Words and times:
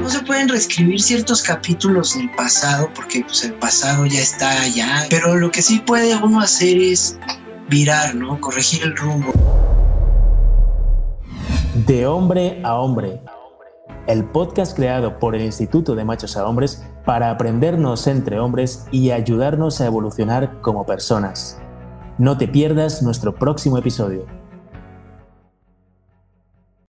No 0.00 0.08
se 0.08 0.20
pueden 0.20 0.48
reescribir 0.48 1.00
ciertos 1.00 1.42
capítulos 1.42 2.14
del 2.14 2.30
pasado 2.32 2.88
porque 2.94 3.22
pues, 3.22 3.44
el 3.44 3.54
pasado 3.54 4.06
ya 4.06 4.20
está 4.20 4.60
allá, 4.62 5.06
pero 5.10 5.34
lo 5.36 5.50
que 5.50 5.62
sí 5.62 5.78
puede 5.80 6.16
uno 6.16 6.40
hacer 6.40 6.78
es 6.78 7.18
virar, 7.68 8.14
¿no? 8.14 8.40
Corregir 8.40 8.82
el 8.82 8.96
rumbo. 8.96 9.32
De 11.86 12.06
hombre 12.06 12.60
a 12.64 12.74
hombre. 12.74 13.20
El 14.06 14.24
podcast 14.24 14.74
creado 14.74 15.18
por 15.18 15.34
el 15.34 15.42
Instituto 15.42 15.94
de 15.94 16.04
Machos 16.04 16.36
a 16.36 16.46
Hombres 16.46 16.82
para 17.04 17.30
aprendernos 17.30 18.06
entre 18.06 18.40
hombres 18.40 18.86
y 18.90 19.10
ayudarnos 19.10 19.80
a 19.80 19.86
evolucionar 19.86 20.60
como 20.60 20.86
personas. 20.86 21.58
No 22.18 22.36
te 22.36 22.48
pierdas 22.48 23.02
nuestro 23.02 23.34
próximo 23.34 23.78
episodio. 23.78 24.37